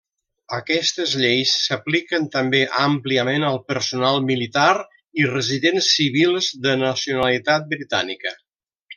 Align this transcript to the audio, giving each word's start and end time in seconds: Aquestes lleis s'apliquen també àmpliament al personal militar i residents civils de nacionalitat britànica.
Aquestes 0.59 1.11
lleis 1.23 1.51
s'apliquen 1.65 2.23
també 2.35 2.61
àmpliament 2.83 3.45
al 3.49 3.59
personal 3.71 4.17
militar 4.29 4.69
i 5.23 5.27
residents 5.35 5.91
civils 5.97 6.49
de 6.67 6.73
nacionalitat 6.85 7.69
britànica. 7.75 8.33